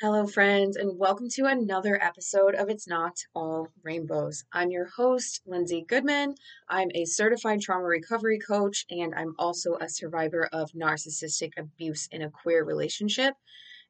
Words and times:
Hello, 0.00 0.28
friends, 0.28 0.76
and 0.76 0.96
welcome 0.96 1.28
to 1.30 1.46
another 1.46 2.00
episode 2.00 2.54
of 2.54 2.70
It's 2.70 2.86
Not 2.86 3.16
All 3.34 3.66
Rainbows. 3.82 4.44
I'm 4.52 4.70
your 4.70 4.86
host, 4.86 5.42
Lindsay 5.44 5.84
Goodman. 5.88 6.36
I'm 6.68 6.90
a 6.94 7.04
certified 7.04 7.62
trauma 7.62 7.82
recovery 7.82 8.38
coach, 8.38 8.86
and 8.90 9.12
I'm 9.12 9.34
also 9.40 9.74
a 9.74 9.88
survivor 9.88 10.48
of 10.52 10.70
narcissistic 10.70 11.54
abuse 11.58 12.06
in 12.12 12.22
a 12.22 12.30
queer 12.30 12.64
relationship. 12.64 13.34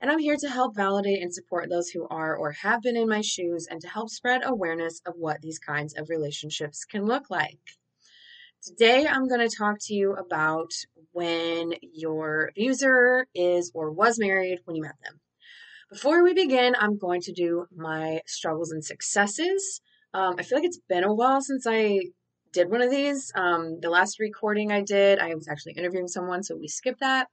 And 0.01 0.11
I'm 0.11 0.19
here 0.19 0.39
to 0.39 0.49
help 0.49 0.75
validate 0.75 1.21
and 1.21 1.35
support 1.35 1.69
those 1.69 1.91
who 1.91 2.09
are 2.09 2.35
or 2.35 2.53
have 2.53 2.81
been 2.81 2.97
in 2.97 3.07
my 3.07 3.21
shoes 3.21 3.67
and 3.71 3.79
to 3.83 3.89
help 3.89 4.09
spread 4.09 4.41
awareness 4.45 5.03
of 5.05 5.13
what 5.19 5.43
these 5.43 5.59
kinds 5.59 5.93
of 5.93 6.09
relationships 6.09 6.87
can 6.87 7.05
look 7.05 7.29
like. 7.29 7.61
Today, 8.63 9.07
I'm 9.07 9.29
going 9.29 9.47
to 9.47 9.55
talk 9.55 9.77
to 9.83 9.95
you 9.95 10.15
about 10.15 10.71
when 11.13 11.75
your 11.83 12.47
abuser 12.49 13.27
is 13.35 13.71
or 13.75 13.91
was 13.91 14.19
married 14.19 14.61
when 14.65 14.75
you 14.75 14.81
met 14.81 14.97
them. 15.05 15.21
Before 15.91 16.23
we 16.23 16.35
begin, 16.35 16.77
I'm 16.79 16.99
going 16.99 17.23
to 17.23 17.33
do 17.33 17.67
my 17.75 18.21
struggles 18.27 18.73
and 18.73 18.85
successes. 18.85 19.81
Um, 20.13 20.35
I 20.39 20.43
feel 20.43 20.59
like 20.59 20.67
it's 20.67 20.81
been 20.87 21.03
a 21.03 21.15
while 21.15 21.41
since 21.41 21.67
I 21.67 22.01
did 22.53 22.71
one 22.71 22.83
of 22.83 22.91
these. 22.91 23.33
Um, 23.35 23.81
the 23.81 23.89
last 23.89 24.21
recording 24.21 24.71
I 24.71 24.83
did, 24.83 25.19
I 25.19 25.35
was 25.35 25.49
actually 25.49 25.73
interviewing 25.73 26.07
someone, 26.07 26.43
so 26.43 26.57
we 26.57 26.69
skipped 26.69 27.01
that. 27.01 27.29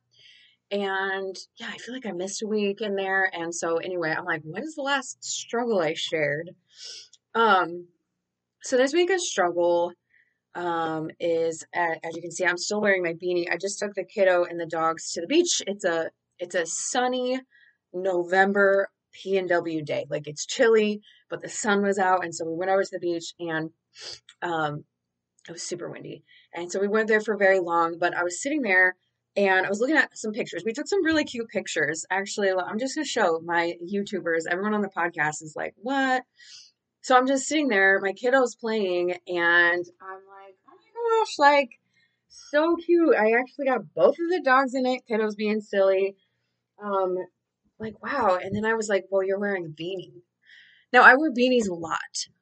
And 0.72 1.36
yeah, 1.58 1.68
I 1.68 1.78
feel 1.78 1.94
like 1.94 2.06
I 2.06 2.14
missed 2.14 2.44
a 2.44 2.48
week 2.48 2.80
in 2.80 2.96
there. 2.96 3.30
And 3.34 3.54
so 3.54 3.76
anyway, 3.76 4.16
I'm 4.18 4.24
like, 4.24 4.42
when 4.46 4.64
is 4.64 4.76
the 4.76 4.84
last 4.84 5.22
struggle 5.22 5.82
I 5.82 5.94
shared? 5.94 6.52
Um, 7.34 7.90
so 8.64 8.78
this 8.78 8.94
week 8.94 9.10
a 9.10 9.20
struggle 9.20 9.92
um, 10.56 11.10
is 11.20 11.66
as 11.74 12.16
you 12.16 12.22
can 12.22 12.32
see, 12.32 12.46
I'm 12.46 12.58
still 12.58 12.80
wearing 12.80 13.04
my 13.04 13.14
beanie. 13.14 13.52
I 13.52 13.58
just 13.58 13.80
took 13.80 13.96
the 13.96 14.06
kiddo 14.06 14.46
and 14.46 14.58
the 14.58 14.66
dogs 14.66 15.12
to 15.12 15.22
the 15.22 15.28
beach. 15.28 15.62
It's 15.68 15.84
a 15.84 16.10
it's 16.40 16.56
a 16.56 16.66
sunny 16.66 17.42
November 17.96 18.90
PNW 19.16 19.86
day. 19.86 20.06
Like 20.10 20.28
it's 20.28 20.46
chilly, 20.46 21.02
but 21.30 21.42
the 21.42 21.50
sun 21.50 21.82
was 21.82 21.98
out, 21.98 22.24
and 22.24 22.36
so 22.36 22.46
we 22.46 22.56
went 22.56 22.72
over 22.72 22.84
to 22.84 22.90
the 22.92 23.00
beach 23.00 23.34
and 23.40 23.72
um, 24.42 24.84
it 25.48 25.52
was 25.52 25.64
super 25.64 25.90
windy. 25.90 26.24
And 26.54 26.72
so 26.72 26.80
we 26.80 26.88
went 26.88 27.08
there 27.08 27.22
for 27.22 27.38
very 27.38 27.60
long. 27.60 27.98
But 28.00 28.16
I 28.16 28.24
was 28.24 28.42
sitting 28.42 28.62
there 28.62 28.96
and 29.38 29.66
I 29.66 29.70
was 29.70 29.80
looking 29.80 29.98
at 29.98 30.18
some 30.18 30.32
pictures. 30.32 30.64
We 30.66 30.74
took 30.74 30.88
some 30.88 31.04
really 31.04 31.24
cute 31.24 31.50
pictures. 31.50 32.06
Actually, 32.10 32.52
I'm 32.52 32.80
just 32.80 32.96
gonna 32.96 33.06
show 33.06 33.42
my 33.44 33.74
YouTubers. 33.84 34.44
Everyone 34.50 34.74
on 34.74 34.82
the 34.82 34.90
podcast 34.90 35.42
is 35.42 35.54
like, 35.56 35.74
"What?" 35.78 36.24
So 37.02 37.16
I'm 37.16 37.28
just 37.28 37.46
sitting 37.48 37.68
there, 37.68 38.00
my 38.02 38.14
kiddo's 38.14 38.56
playing, 38.56 39.12
and 39.12 39.86
I'm 40.02 40.22
like, 40.26 40.56
oh 40.68 40.74
my 40.74 41.20
gosh, 41.20 41.38
like 41.38 41.70
so 42.28 42.76
cute. 42.78 43.16
I 43.16 43.34
actually 43.40 43.66
got 43.68 43.94
both 43.94 44.16
of 44.20 44.30
the 44.30 44.42
dogs 44.44 44.74
in 44.74 44.88
it, 44.88 45.06
kiddo's 45.08 45.36
being 45.36 45.62
silly. 45.62 46.16
Um, 46.84 47.16
like, 47.80 48.02
wow. 48.02 48.40
And 48.42 48.56
then 48.56 48.66
I 48.66 48.74
was 48.74 48.88
like, 48.88 49.06
well, 49.10 49.24
you're 49.24 49.40
wearing 49.40 49.66
a 49.66 49.70
beanie. 49.70 50.22
Now 50.94 51.02
I 51.02 51.16
wear 51.16 51.32
beanies 51.32 51.70
a 51.70 51.74
lot, 51.74 52.00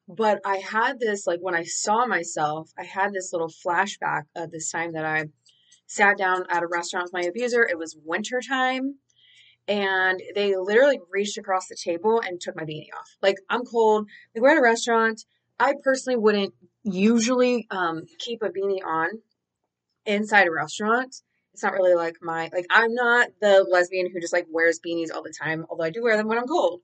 but 0.08 0.40
I 0.46 0.58
had 0.58 1.00
this, 1.00 1.26
like 1.26 1.40
when 1.42 1.56
I 1.56 1.64
saw 1.64 2.06
myself, 2.06 2.70
I 2.78 2.84
had 2.84 3.14
this 3.14 3.32
little 3.34 3.50
flashback 3.66 4.24
of 4.36 4.52
this 4.52 4.72
time 4.72 4.94
that 4.94 5.06
I 5.06 5.26
sat 5.88 6.18
down 6.18 6.46
at 6.50 6.64
a 6.64 6.68
restaurant 6.68 7.06
with 7.06 7.14
my 7.14 7.28
abuser. 7.28 7.64
It 7.64 7.78
was 7.78 7.98
winter 8.04 8.42
time 8.48 8.96
and 9.68 10.22
they 10.36 10.56
literally 10.56 11.00
reached 11.12 11.38
across 11.38 11.68
the 11.68 11.78
table 11.82 12.22
and 12.24 12.40
took 12.40 12.56
my 12.56 12.64
beanie 12.64 12.94
off. 12.98 13.10
Like 13.22 13.38
I'm 13.50 13.64
cold. 13.64 14.08
Like 14.36 14.42
we're 14.42 14.52
at 14.52 14.58
a 14.58 14.62
restaurant. 14.62 15.24
I 15.60 15.74
personally 15.84 16.18
wouldn't 16.18 16.54
usually 16.84 17.68
um, 17.72 18.04
keep 18.20 18.42
a 18.42 18.50
beanie 18.50 18.84
on 18.86 19.10
inside 20.06 20.48
a 20.48 20.52
restaurant. 20.52 21.16
It's 21.54 21.64
not 21.64 21.74
really 21.74 21.96
like 21.96 22.18
my 22.22 22.50
like 22.54 22.66
I'm 22.70 22.94
not 22.94 23.30
the 23.42 23.66
lesbian 23.70 24.10
who 24.12 24.20
just 24.20 24.34
like 24.34 24.48
wears 24.50 24.80
beanies 24.86 25.14
all 25.14 25.24
the 25.24 25.34
time, 25.40 25.66
although 25.70 25.84
I 25.84 25.92
do 25.92 26.04
wear 26.04 26.18
them 26.18 26.28
when 26.28 26.38
I'm 26.40 26.48
cold. 26.48 26.82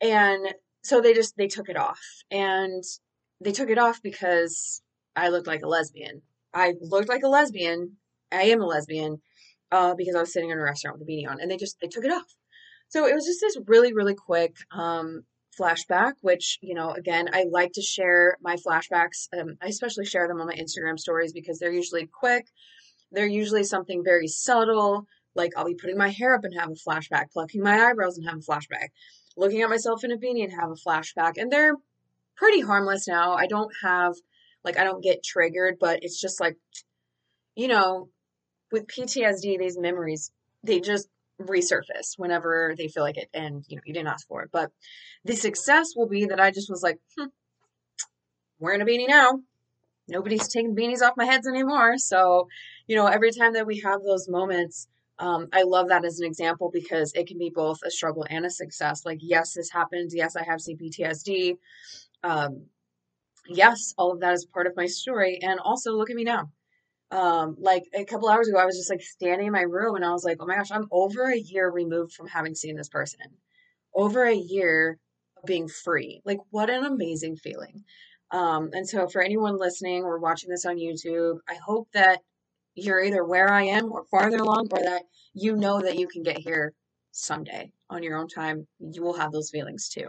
And 0.00 0.54
so 0.82 1.00
they 1.00 1.14
just 1.14 1.36
they 1.36 1.48
took 1.48 1.68
it 1.68 1.76
off. 1.76 2.00
And 2.30 2.84
they 3.40 3.52
took 3.52 3.70
it 3.70 3.78
off 3.78 4.00
because 4.02 4.82
I 5.16 5.28
looked 5.28 5.46
like 5.46 5.62
a 5.62 5.68
lesbian. 5.68 6.22
I 6.54 6.74
looked 6.80 7.08
like 7.08 7.22
a 7.22 7.28
lesbian. 7.28 7.96
I 8.30 8.42
am 8.44 8.60
a 8.60 8.66
lesbian 8.66 9.20
uh, 9.70 9.94
because 9.94 10.14
I 10.14 10.20
was 10.20 10.32
sitting 10.32 10.50
in 10.50 10.58
a 10.58 10.62
restaurant 10.62 10.98
with 10.98 11.08
a 11.08 11.10
beanie 11.10 11.28
on, 11.28 11.40
and 11.40 11.50
they 11.50 11.56
just 11.56 11.78
they 11.80 11.88
took 11.88 12.04
it 12.04 12.12
off. 12.12 12.26
So 12.88 13.06
it 13.06 13.14
was 13.14 13.24
just 13.24 13.40
this 13.40 13.56
really 13.66 13.94
really 13.94 14.14
quick 14.14 14.54
um, 14.70 15.22
flashback, 15.58 16.12
which 16.20 16.58
you 16.62 16.74
know 16.74 16.90
again 16.90 17.28
I 17.32 17.46
like 17.50 17.72
to 17.74 17.82
share 17.82 18.36
my 18.42 18.56
flashbacks. 18.56 19.28
Um, 19.38 19.56
I 19.62 19.68
especially 19.68 20.04
share 20.04 20.28
them 20.28 20.40
on 20.40 20.46
my 20.46 20.56
Instagram 20.56 20.98
stories 20.98 21.32
because 21.32 21.58
they're 21.58 21.72
usually 21.72 22.06
quick. 22.06 22.46
They're 23.12 23.26
usually 23.26 23.64
something 23.64 24.02
very 24.04 24.28
subtle, 24.28 25.06
like 25.34 25.52
I'll 25.56 25.66
be 25.66 25.74
putting 25.74 25.98
my 25.98 26.08
hair 26.08 26.34
up 26.34 26.44
and 26.44 26.54
have 26.58 26.70
a 26.70 26.90
flashback, 26.90 27.32
plucking 27.32 27.62
my 27.62 27.78
eyebrows 27.78 28.18
and 28.18 28.26
have 28.28 28.38
a 28.38 28.40
flashback, 28.40 28.88
looking 29.36 29.62
at 29.62 29.70
myself 29.70 30.04
in 30.04 30.12
a 30.12 30.16
beanie 30.16 30.44
and 30.44 30.52
have 30.52 30.70
a 30.70 30.88
flashback, 30.88 31.34
and 31.36 31.50
they're 31.50 31.76
pretty 32.36 32.60
harmless 32.60 33.06
now. 33.06 33.32
I 33.32 33.46
don't 33.46 33.72
have 33.82 34.14
like 34.64 34.78
I 34.78 34.84
don't 34.84 35.02
get 35.02 35.22
triggered, 35.24 35.76
but 35.80 36.00
it's 36.02 36.20
just 36.20 36.40
like 36.40 36.56
you 37.54 37.68
know 37.68 38.08
with 38.72 38.86
PTSD, 38.86 39.58
these 39.58 39.78
memories, 39.78 40.32
they 40.64 40.80
just 40.80 41.08
resurface 41.40 42.16
whenever 42.16 42.74
they 42.76 42.88
feel 42.88 43.02
like 43.02 43.18
it. 43.18 43.28
And, 43.34 43.64
you 43.68 43.76
know, 43.76 43.82
you 43.84 43.94
didn't 43.94 44.08
ask 44.08 44.26
for 44.26 44.42
it. 44.42 44.50
But 44.52 44.70
the 45.24 45.36
success 45.36 45.88
will 45.94 46.08
be 46.08 46.26
that 46.26 46.40
I 46.40 46.50
just 46.50 46.70
was 46.70 46.82
like, 46.82 46.98
hmm, 47.16 47.26
wearing 48.58 48.80
a 48.80 48.84
beanie 48.84 49.08
now. 49.08 49.40
Nobody's 50.08 50.48
taking 50.48 50.74
beanies 50.74 51.02
off 51.02 51.16
my 51.16 51.24
heads 51.24 51.46
anymore. 51.46 51.98
So, 51.98 52.48
you 52.86 52.96
know, 52.96 53.06
every 53.06 53.32
time 53.32 53.52
that 53.54 53.66
we 53.66 53.80
have 53.80 54.02
those 54.02 54.28
moments, 54.28 54.88
um, 55.18 55.48
I 55.52 55.62
love 55.62 55.88
that 55.88 56.04
as 56.04 56.18
an 56.20 56.26
example 56.26 56.70
because 56.72 57.12
it 57.14 57.26
can 57.26 57.38
be 57.38 57.50
both 57.54 57.78
a 57.84 57.90
struggle 57.90 58.26
and 58.28 58.44
a 58.44 58.50
success. 58.50 59.04
Like, 59.04 59.18
yes, 59.20 59.54
this 59.54 59.70
happened. 59.70 60.10
Yes, 60.12 60.36
I 60.36 60.42
have 60.44 60.60
CPTSD. 60.60 61.56
Um, 62.24 62.66
yes, 63.48 63.94
all 63.98 64.12
of 64.12 64.20
that 64.20 64.34
is 64.34 64.46
part 64.46 64.66
of 64.66 64.76
my 64.76 64.86
story. 64.86 65.38
And 65.42 65.60
also, 65.60 65.92
look 65.92 66.10
at 66.10 66.16
me 66.16 66.24
now 66.24 66.50
um, 67.12 67.56
like 67.60 67.84
a 67.94 68.04
couple 68.04 68.28
hours 68.28 68.48
ago, 68.48 68.58
I 68.58 68.64
was 68.64 68.76
just 68.76 68.90
like 68.90 69.02
standing 69.02 69.46
in 69.46 69.52
my 69.52 69.62
room 69.62 69.96
and 69.96 70.04
I 70.04 70.12
was 70.12 70.24
like, 70.24 70.38
oh 70.40 70.46
my 70.46 70.56
gosh, 70.56 70.70
I'm 70.72 70.88
over 70.90 71.30
a 71.30 71.38
year 71.38 71.70
removed 71.70 72.14
from 72.14 72.26
having 72.26 72.54
seen 72.54 72.74
this 72.74 72.88
person. 72.88 73.20
Over 73.94 74.24
a 74.24 74.34
year 74.34 74.98
of 75.36 75.44
being 75.44 75.68
free. 75.68 76.22
Like, 76.24 76.38
what 76.50 76.70
an 76.70 76.84
amazing 76.84 77.36
feeling. 77.36 77.84
Um, 78.32 78.70
and 78.72 78.88
so, 78.88 79.06
for 79.08 79.22
anyone 79.22 79.58
listening 79.58 80.04
or 80.04 80.18
watching 80.18 80.50
this 80.50 80.64
on 80.64 80.76
YouTube, 80.76 81.38
I 81.48 81.54
hope 81.64 81.88
that 81.92 82.20
you're 82.74 83.02
either 83.02 83.24
where 83.24 83.52
I 83.52 83.64
am 83.64 83.92
or 83.92 84.04
farther 84.10 84.38
along, 84.38 84.68
or 84.72 84.82
that 84.82 85.02
you 85.34 85.56
know 85.56 85.80
that 85.82 85.98
you 85.98 86.08
can 86.08 86.22
get 86.22 86.38
here 86.38 86.72
someday 87.12 87.70
on 87.90 88.02
your 88.02 88.16
own 88.16 88.28
time. 88.28 88.66
You 88.80 89.02
will 89.02 89.14
have 89.14 89.32
those 89.32 89.50
feelings 89.50 89.88
too. 89.90 90.08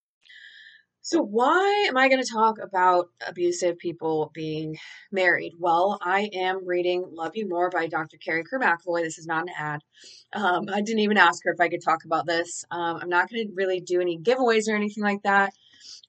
So, 1.03 1.19
why 1.19 1.85
am 1.87 1.97
I 1.97 2.09
going 2.09 2.21
to 2.21 2.31
talk 2.31 2.57
about 2.61 3.09
abusive 3.27 3.79
people 3.79 4.29
being 4.35 4.77
married? 5.11 5.53
Well, 5.57 5.97
I 5.99 6.29
am 6.31 6.67
reading 6.67 7.03
Love 7.11 7.35
You 7.35 7.49
More 7.49 7.71
by 7.71 7.87
Dr. 7.87 8.17
Carrie 8.17 8.43
Kerr. 8.43 8.59
This 8.97 9.17
is 9.17 9.25
not 9.25 9.41
an 9.41 9.53
ad. 9.57 9.81
Um, 10.31 10.67
I 10.71 10.81
didn't 10.81 10.99
even 10.99 11.17
ask 11.17 11.43
her 11.43 11.51
if 11.51 11.59
I 11.59 11.69
could 11.69 11.83
talk 11.83 12.05
about 12.05 12.27
this. 12.27 12.65
Um, 12.69 12.97
I'm 13.01 13.09
not 13.09 13.31
going 13.31 13.47
to 13.47 13.53
really 13.55 13.79
do 13.79 13.99
any 13.99 14.19
giveaways 14.19 14.69
or 14.69 14.75
anything 14.75 15.03
like 15.03 15.23
that. 15.23 15.53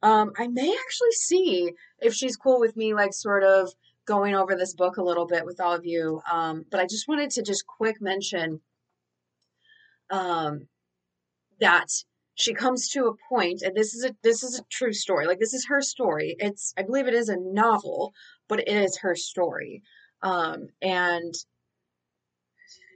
Um, 0.02 0.32
I 0.38 0.48
may 0.48 0.76
actually 0.78 1.12
see 1.12 1.72
if 2.00 2.12
she's 2.12 2.36
cool 2.36 2.60
with 2.60 2.76
me, 2.76 2.92
like, 2.92 3.14
sort 3.14 3.44
of 3.44 3.72
going 4.04 4.34
over 4.34 4.56
this 4.56 4.74
book 4.74 4.98
a 4.98 5.02
little 5.02 5.26
bit 5.26 5.46
with 5.46 5.58
all 5.58 5.72
of 5.72 5.86
you. 5.86 6.20
Um, 6.30 6.66
but 6.70 6.80
I 6.80 6.84
just 6.84 7.08
wanted 7.08 7.30
to 7.30 7.42
just 7.42 7.66
quick 7.66 7.96
mention 8.02 8.60
um, 10.10 10.68
that 11.60 11.88
she 12.34 12.54
comes 12.54 12.88
to 12.90 13.06
a 13.06 13.14
point 13.28 13.62
and 13.62 13.76
this 13.76 13.94
is 13.94 14.04
a 14.04 14.14
this 14.22 14.42
is 14.42 14.58
a 14.58 14.64
true 14.70 14.92
story 14.92 15.26
like 15.26 15.38
this 15.38 15.54
is 15.54 15.66
her 15.66 15.80
story. 15.80 16.36
It's 16.38 16.72
i 16.78 16.82
believe 16.82 17.06
it 17.06 17.14
is 17.14 17.28
a 17.28 17.36
novel 17.36 18.12
but 18.48 18.60
it 18.60 18.68
is 18.68 18.98
her 18.98 19.14
story. 19.14 19.82
Um 20.22 20.68
and 20.80 21.34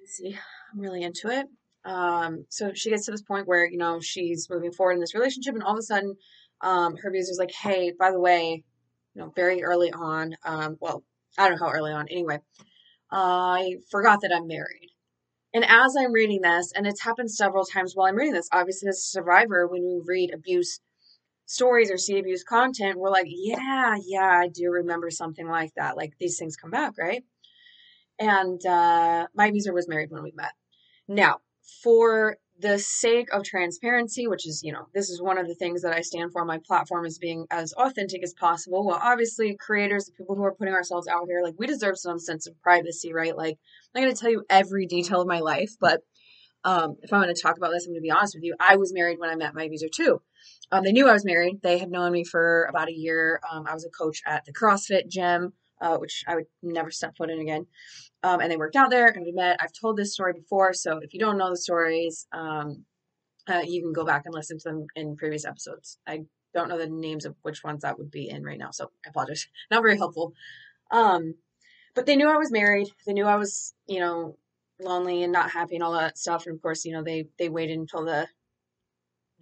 see 0.07 0.37
i'm 0.73 0.81
really 0.81 1.03
into 1.03 1.29
it. 1.29 1.47
Um 1.85 2.47
so 2.49 2.73
she 2.75 2.91
gets 2.91 3.07
to 3.07 3.11
this 3.11 3.23
point 3.23 3.47
where 3.47 3.69
you 3.69 3.79
know 3.79 4.01
she's 4.01 4.49
moving 4.51 4.73
forward 4.73 4.95
in 4.95 5.01
this 5.01 5.15
relationship 5.15 5.55
and 5.55 5.63
all 5.63 5.73
of 5.73 5.79
a 5.79 5.83
sudden 5.83 6.17
um 6.63 6.97
her 6.97 7.11
abuser's 7.11 7.39
like 7.39 7.53
hey 7.53 7.93
by 7.99 8.11
the 8.11 8.21
way 8.21 8.65
you 9.15 9.23
know 9.23 9.33
very 9.37 9.63
early 9.63 9.93
on 9.93 10.35
um 10.45 10.77
well 10.81 11.03
i 11.37 11.49
don't 11.49 11.59
know 11.59 11.67
how 11.67 11.73
early 11.73 11.93
on 11.93 12.07
anyway 12.11 12.39
i 13.11 13.75
forgot 13.91 14.21
that 14.23 14.33
i'm 14.35 14.47
married 14.47 14.91
And 15.57 15.65
as 15.65 15.97
I'm 15.99 16.13
reading 16.13 16.43
this, 16.43 16.71
and 16.77 16.87
it's 16.87 17.01
happened 17.01 17.31
several 17.31 17.65
times 17.65 17.95
while 17.95 18.07
I'm 18.07 18.15
reading 18.15 18.35
this, 18.35 18.51
obviously, 18.53 18.91
as 18.91 18.99
a 18.99 19.01
survivor, 19.01 19.67
when 19.67 19.83
we 19.83 20.03
read 20.05 20.35
abuse 20.35 20.81
stories 21.47 21.91
or 21.91 21.97
see 21.97 22.19
abuse 22.19 22.45
content, 22.45 22.99
we're 22.99 23.09
like, 23.09 23.25
yeah, 23.27 23.97
yeah, 24.05 24.39
I 24.43 24.49
do 24.49 24.69
remember 24.71 25.09
something 25.09 25.49
like 25.49 25.73
that. 25.77 25.97
Like 25.97 26.13
these 26.21 26.39
things 26.39 26.57
come 26.57 26.71
back, 26.71 26.93
right? 26.99 27.25
And 28.19 28.61
uh, 28.67 29.29
my 29.35 29.47
abuser 29.47 29.73
was 29.73 29.89
married 29.89 30.11
when 30.11 30.23
we 30.23 30.33
met. 30.37 30.53
Now, 31.09 31.39
for 31.83 32.37
the 32.59 32.79
sake 32.79 33.33
of 33.33 33.43
transparency, 33.43 34.27
which 34.27 34.47
is, 34.47 34.63
you 34.63 34.73
know, 34.73 34.89
this 34.95 35.11
is 35.11 35.21
one 35.21 35.39
of 35.39 35.47
the 35.47 35.55
things 35.55 35.83
that 35.83 35.95
I 35.95 36.01
stand 36.01 36.33
for 36.33 36.41
on 36.41 36.47
my 36.47 36.59
platform 36.67 37.05
is 37.05 37.19
being 37.19 37.47
as 37.51 37.73
authentic 37.75 38.23
as 38.23 38.35
possible. 38.35 38.85
Well, 38.85 39.01
obviously, 39.03 39.57
creators, 39.57 40.07
the 40.07 40.13
people 40.13 40.37
who 40.37 40.45
are 40.45 40.55
putting 40.55 40.75
ourselves 40.75 41.09
out 41.09 41.27
here, 41.29 41.43
like 41.43 41.55
we 41.59 41.67
deserve 41.67 41.99
some 41.99 42.19
sense 42.19 42.47
of 42.47 42.61
privacy, 42.63 43.13
right? 43.13 43.37
Like, 43.37 43.59
I'm 43.97 44.03
going 44.03 44.15
to 44.15 44.21
tell 44.21 44.31
you 44.31 44.45
every 44.51 44.87
detail 44.87 45.23
of 45.23 45.29
my 45.29 45.41
life, 45.41 45.73
but 45.81 46.03
um, 46.65 46.97
if 47.03 47.13
I'm 47.13 47.23
going 47.23 47.35
to 47.35 47.41
talk 47.41 47.57
about 47.57 47.71
this, 47.71 47.87
I'm 47.87 47.93
going 47.93 48.03
to 48.03 48.07
be 48.07 48.11
honest 48.11 48.35
with 48.35 48.45
you. 48.45 48.55
I 48.61 48.77
was 48.77 48.93
married 48.93 49.19
when 49.19 49.31
I 49.31 49.37
met 49.37 49.55
my 49.55 49.65
abuser 49.65 49.89
too. 49.89 50.21
Um, 50.71 50.85
they 50.85 50.93
knew 50.93 51.09
I 51.09 51.13
was 51.13 51.25
married. 51.25 51.63
They 51.63 51.79
had 51.79 51.91
known 51.91 52.13
me 52.13 52.25
for 52.25 52.65
about 52.65 52.89
a 52.89 52.93
year. 52.93 53.41
Um, 53.51 53.67
I 53.67 53.73
was 53.73 53.85
a 53.85 53.91
coach 53.91 54.21
at 54.27 54.45
the 54.45 54.53
CrossFit 54.53 55.09
gym, 55.09 55.53
uh, 55.81 55.97
which 55.97 56.25
I 56.27 56.35
would 56.35 56.47
never 56.63 56.91
step 56.91 57.17
foot 57.17 57.31
in 57.31 57.41
again. 57.41 57.67
Um, 58.23 58.41
and 58.41 58.51
they 58.51 58.57
worked 58.57 58.77
out 58.77 58.91
there 58.91 59.07
and 59.07 59.25
we 59.25 59.33
met. 59.33 59.59
I've 59.61 59.73
told 59.81 59.97
this 59.97 60.13
story 60.13 60.33
before, 60.33 60.73
so 60.73 60.99
if 60.99 61.15
you 61.15 61.21
don't 61.21 61.39
know 61.39 61.51
the 61.51 61.57
stories, 61.57 62.27
um, 62.33 62.85
uh, 63.49 63.63
you 63.65 63.81
can 63.81 63.93
go 63.93 64.05
back 64.05 64.23
and 64.27 64.35
listen 64.35 64.59
to 64.59 64.69
them 64.69 64.87
in 64.97 65.17
previous 65.17 65.45
episodes. 65.45 65.99
I 66.07 66.25
don't 66.53 66.69
know 66.69 66.79
the 66.79 66.89
names 66.89 67.25
of 67.25 67.37
which 67.43 67.63
ones 67.63 67.83
that 67.83 67.97
would 67.97 68.11
be 68.11 68.29
in 68.29 68.43
right 68.43 68.59
now, 68.59 68.73
so 68.73 68.91
I 69.07 69.11
apologize. 69.11 69.47
Not 69.71 69.83
very 69.83 69.97
helpful. 69.97 70.33
Um, 70.91 71.35
but 71.97 72.07
they 72.07 72.15
knew 72.15 72.31
I 72.31 72.37
was 72.37 72.53
married. 72.53 72.89
They 73.07 73.15
knew 73.15 73.25
I 73.25 73.37
was, 73.37 73.75
you 73.87 73.99
know, 73.99 74.37
lonely 74.79 75.23
and 75.23 75.33
not 75.33 75.51
happy 75.51 75.75
and 75.75 75.83
all 75.83 75.95
that 75.95 76.19
stuff. 76.19 76.47
And 76.47 76.55
of 76.55 76.63
course, 76.63 76.85
you 76.85 76.93
know, 76.93 77.03
they 77.03 77.27
they 77.39 77.49
waited 77.49 77.79
until 77.79 78.05
the 78.05 78.29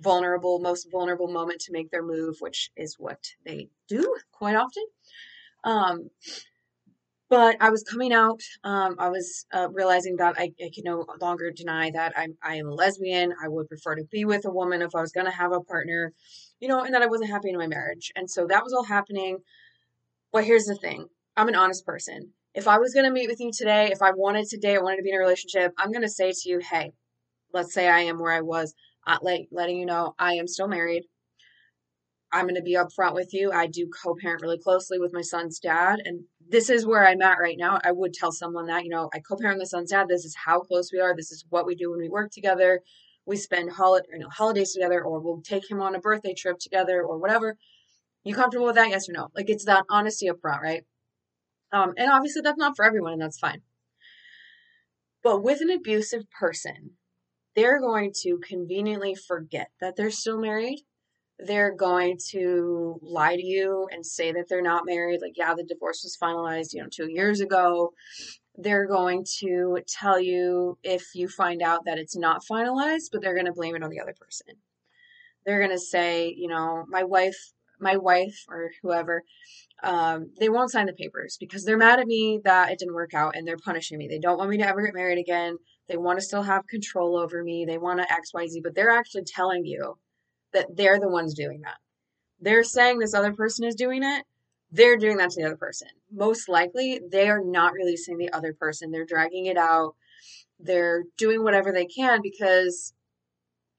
vulnerable, 0.01 0.61
most 0.61 0.89
vulnerable 0.91 1.29
moment 1.29 1.61
to 1.63 1.73
make 1.73 1.91
their 1.91 2.03
move, 2.03 2.37
which 2.41 2.71
is 2.77 2.97
what 2.99 3.19
they 3.45 3.69
do 3.89 4.17
quite 4.33 4.57
often. 4.57 4.85
Um, 5.65 6.11
but 7.29 7.57
I 7.61 7.71
was 7.71 7.83
coming 7.83 8.13
out. 8.13 8.41
Um, 8.63 8.97
I 8.99 9.09
was 9.09 9.47
uh, 9.53 9.69
realizing 9.73 10.17
that 10.19 10.37
I, 10.39 10.53
I 10.63 10.71
can 10.73 10.85
no 10.85 11.05
longer 11.21 11.51
deny 11.51 11.91
that 11.91 12.13
I'm 12.17 12.37
I 12.41 12.57
am 12.57 12.69
a 12.69 12.75
lesbian. 12.75 13.35
I 13.43 13.49
would 13.49 13.69
prefer 13.69 13.97
to 13.97 14.05
be 14.05 14.25
with 14.25 14.45
a 14.45 14.51
woman 14.53 14.81
if 14.83 14.95
I 14.95 15.01
was 15.01 15.11
going 15.11 15.27
to 15.27 15.33
have 15.33 15.51
a 15.51 15.61
partner, 15.61 16.13
you 16.61 16.69
know, 16.69 16.85
and 16.85 16.95
that 16.95 17.03
I 17.03 17.07
wasn't 17.07 17.31
happy 17.31 17.51
in 17.51 17.59
my 17.59 17.67
marriage. 17.67 18.13
And 18.15 18.31
so 18.31 18.47
that 18.47 18.63
was 18.63 18.73
all 18.73 18.85
happening. 18.85 19.39
But 20.33 20.45
here's 20.45 20.67
the 20.67 20.77
thing: 20.77 21.07
I'm 21.37 21.49
an 21.49 21.57
honest 21.57 21.85
person. 21.85 22.33
If 22.55 22.69
I 22.69 22.79
was 22.79 22.95
going 22.95 23.05
to 23.05 23.11
meet 23.11 23.29
with 23.29 23.41
you 23.41 23.51
today, 23.53 23.91
if 23.91 24.01
I 24.01 24.13
wanted 24.13 24.47
to 24.49 24.57
date, 24.57 24.77
I 24.77 24.83
wanted 24.83 24.99
to 24.99 25.03
be 25.03 25.11
in 25.11 25.17
a 25.17 25.19
relationship, 25.19 25.73
I'm 25.77 25.91
going 25.91 26.03
to 26.03 26.09
say 26.09 26.31
to 26.31 26.49
you, 26.49 26.61
hey, 26.61 26.93
let's 27.53 27.75
say 27.75 27.89
I 27.89 28.01
am 28.01 28.21
where 28.21 28.33
I 28.33 28.43
was, 28.43 28.75
like 29.23 29.49
letting 29.51 29.77
you 29.77 29.87
know 29.87 30.15
I 30.19 30.35
am 30.35 30.47
still 30.47 30.69
married. 30.69 31.03
I'm 32.33 32.47
going 32.47 32.55
to 32.57 32.63
be 32.63 32.77
upfront 32.77 33.15
with 33.15 33.33
you. 33.33 33.53
I 33.53 33.67
do 33.67 33.89
co 34.03 34.15
parent 34.21 34.43
really 34.43 34.59
closely 34.59 34.99
with 34.99 35.13
my 35.13 35.21
son's 35.21 35.59
dad. 35.59 36.01
And 36.05 36.25
this 36.49 36.69
is 36.71 36.87
where 36.87 37.07
I'm 37.07 37.23
at 37.23 37.39
right 37.39 37.57
now. 37.59 37.79
I 37.85 37.93
would 37.93 38.13
tell 38.13 38.33
someone 38.33 38.67
that, 38.67 38.85
you 38.85 38.91
know, 38.91 39.09
I 39.15 39.21
co 39.21 39.37
parent 39.37 39.59
my 39.59 39.65
son's 39.65 39.91
dad. 39.91 40.09
This 40.09 40.25
is 40.25 40.35
how 40.45 40.61
close 40.61 40.91
we 40.93 41.01
are. 41.01 41.15
This 41.15 41.31
is 41.31 41.45
what 41.49 41.67
we 41.67 41.75
do 41.77 41.91
when 41.91 42.01
we 42.01 42.09
work 42.09 42.33
together. 42.33 42.81
We 43.27 43.37
spend 43.37 43.71
holiday, 43.71 44.07
you 44.13 44.19
know, 44.19 44.29
holidays 44.29 44.73
together, 44.73 45.03
or 45.03 45.21
we'll 45.21 45.43
take 45.43 45.71
him 45.71 45.81
on 45.81 45.95
a 45.95 46.01
birthday 46.01 46.35
trip 46.35 46.59
together, 46.59 47.03
or 47.03 47.19
whatever. 47.19 47.57
You 48.25 48.35
comfortable 48.35 48.67
with 48.67 48.77
that? 48.77 48.91
Yes 48.91 49.09
or 49.09 49.13
no? 49.13 49.29
Like 49.35 49.49
it's 49.49 49.65
that 49.67 49.85
honesty 49.89 50.29
up 50.29 50.41
front, 50.41 50.63
right? 50.63 50.85
Um, 51.75 51.93
and 51.97 52.11
obviously 52.11 52.43
that's 52.43 52.59
not 52.59 52.77
for 52.77 52.85
everyone, 52.85 53.13
and 53.13 53.23
that's 53.23 53.39
fine. 53.39 53.63
But 55.23 55.43
with 55.43 55.61
an 55.61 55.71
abusive 55.71 56.31
person, 56.31 56.93
they're 57.57 57.81
going 57.81 58.13
to 58.23 58.39
conveniently 58.47 59.15
forget 59.15 59.71
that 59.81 59.97
they're 59.97 60.11
still 60.11 60.39
married 60.39 60.81
they're 61.39 61.75
going 61.75 62.19
to 62.31 62.99
lie 63.03 63.37
to 63.37 63.45
you 63.45 63.89
and 63.91 64.05
say 64.07 64.33
that 64.33 64.47
they're 64.49 64.63
not 64.63 64.87
married. 64.87 65.21
Like, 65.21 65.37
yeah, 65.37 65.55
the 65.55 65.65
divorce 65.65 66.03
was 66.05 66.17
finalized, 66.21 66.73
you 66.73 66.83
know, 66.83 66.89
two 66.91 67.11
years 67.11 67.41
ago. 67.41 67.93
They're 68.57 68.87
going 68.87 69.25
to 69.41 69.83
tell 69.89 70.21
you 70.21 70.79
if 70.85 71.07
you 71.15 71.29
find 71.29 71.61
out 71.61 71.87
that 71.87 71.99
it's 71.99 72.17
not 72.17 72.45
finalized, 72.51 73.11
but 73.11 73.21
they're 73.21 73.35
going 73.35 73.47
to 73.47 73.53
blame 73.53 73.75
it 73.75 73.83
on 73.83 73.91
the 73.91 74.01
other 74.01 74.15
person. 74.19 74.55
They're 75.45 75.59
going 75.59 75.77
to 75.77 75.79
say, 75.79 76.33
you 76.37 76.49
know, 76.49 76.85
my 76.89 77.03
wife, 77.03 77.37
my 77.81 77.97
wife 77.97 78.45
or 78.49 78.71
whoever, 78.83 79.23
um, 79.83 80.31
they 80.39 80.49
won't 80.49 80.71
sign 80.71 80.87
the 80.87 80.93
papers 80.93 81.37
because 81.39 81.65
they're 81.65 81.77
mad 81.77 82.01
at 82.01 82.07
me 82.07 82.41
that 82.45 82.71
it 82.71 82.79
didn't 82.79 82.95
work 82.95 83.15
out 83.15 83.37
and 83.37 83.47
they're 83.47 83.57
punishing 83.57 83.99
me. 83.99 84.09
They 84.09 84.19
don't 84.19 84.39
want 84.39 84.51
me 84.51 84.59
to 84.59 84.67
ever 84.67 84.83
get 84.83 84.95
married 84.95 85.19
again. 85.19 85.57
They 85.89 85.97
want 85.97 86.19
to 86.19 86.25
still 86.25 86.43
have 86.43 86.67
control 86.67 87.17
over 87.17 87.43
me. 87.43 87.65
They 87.67 87.79
want 87.79 88.01
to 88.01 88.07
XYZ, 88.07 88.63
but 88.63 88.75
they're 88.75 88.91
actually 88.91 89.25
telling 89.25 89.65
you 89.65 89.99
that 90.53 90.69
they're 90.75 91.01
the 91.01 91.09
ones 91.09 91.35
doing 91.35 91.61
that. 91.63 91.77
They're 92.41 92.65
saying 92.65 92.99
this 92.99 93.15
other 93.15 93.33
person 93.33 93.67
is 93.67 93.75
doing 93.75 94.03
it. 94.03 94.25
They're 94.71 94.97
doing 94.97 95.19
that 95.19 95.31
to 95.31 95.41
the 95.41 95.47
other 95.47 95.57
person. 95.57 95.89
Most 96.13 96.49
likely, 96.49 97.01
they 97.11 97.29
are 97.29 97.43
not 97.45 97.75
releasing 97.75 98.19
the 98.19 98.33
other 98.33 98.55
person. 98.55 98.91
They're 98.91 99.05
dragging 99.05 99.47
it 99.47 99.57
out. 99.57 99.95
They're 100.59 101.05
doing 101.19 101.43
whatever 101.43 101.73
they 101.73 101.87
can 101.87 102.21
because 102.23 102.93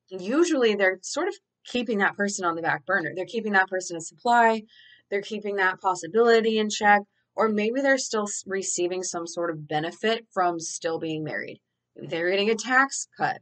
usually 0.10 0.76
they're 0.76 1.00
sort 1.02 1.28
of 1.28 1.36
keeping 1.66 2.00
that 2.00 2.16
person 2.16 2.46
on 2.46 2.56
the 2.56 2.62
back 2.62 2.86
burner. 2.86 3.12
They're 3.16 3.26
keeping 3.26 3.54
that 3.54 3.68
person 3.70 3.98
a 3.98 4.02
supply. 4.02 4.64
They're 5.10 5.22
keeping 5.22 5.58
that 5.58 5.82
possibility 5.82 6.58
in 6.58 6.70
check. 6.70 7.02
Or 7.36 7.50
maybe 7.50 7.82
they're 7.82 7.98
still 7.98 8.28
receiving 8.46 9.04
some 9.04 9.28
sort 9.28 9.50
of 9.50 9.68
benefit 9.68 10.26
from 10.34 10.60
still 10.60 11.00
being 11.00 11.24
married. 11.24 11.60
Maybe 11.96 12.08
they're 12.08 12.30
getting 12.30 12.50
a 12.50 12.56
tax 12.56 13.08
cut. 13.18 13.40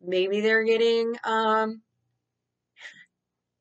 Maybe 0.00 0.40
they're 0.40 0.64
getting 0.64 1.14
um, 1.24 1.82